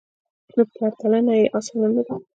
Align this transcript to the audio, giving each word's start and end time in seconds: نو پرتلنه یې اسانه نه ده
نو 0.55 0.61
پرتلنه 0.75 1.33
یې 1.39 1.45
اسانه 1.57 1.87
نه 1.95 2.03
ده 2.07 2.15